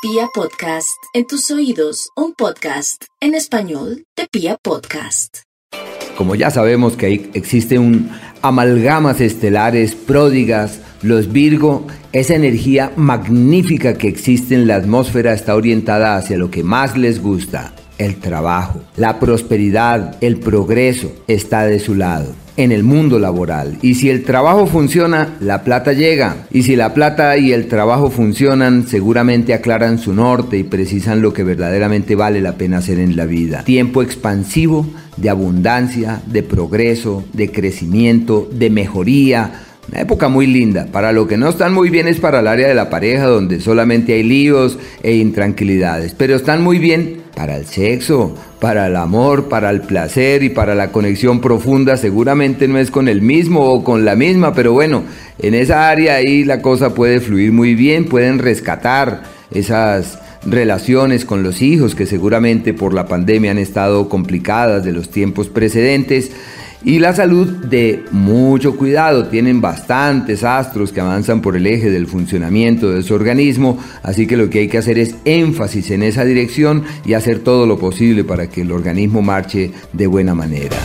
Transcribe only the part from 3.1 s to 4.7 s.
en español de Pia